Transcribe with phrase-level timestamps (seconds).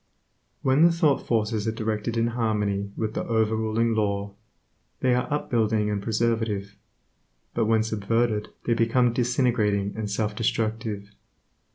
[0.63, 4.33] When the thought forces are directed in harmony with the over ruling Law,
[5.01, 6.75] they are up building and preservative,
[7.53, 11.11] but when subverted they become disintegrating and self destructive.